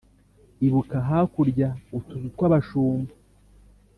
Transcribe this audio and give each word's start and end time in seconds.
Ibuka 0.65 0.95
hakurya-Utuzu 1.07 2.27
tw'abashumba. 2.35 3.13